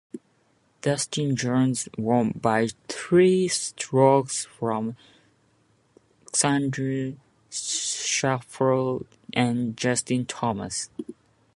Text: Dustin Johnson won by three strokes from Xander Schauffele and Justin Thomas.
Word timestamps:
Dustin 0.81 1.35
Johnson 1.35 1.93
won 1.95 2.31
by 2.31 2.69
three 2.87 3.47
strokes 3.47 4.45
from 4.45 4.97
Xander 6.31 7.17
Schauffele 7.51 9.05
and 9.33 9.77
Justin 9.77 10.25
Thomas. 10.25 10.89